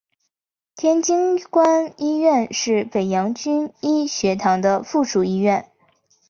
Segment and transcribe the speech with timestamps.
[0.75, 5.69] 天津官医院是北洋军医学堂的附属医院。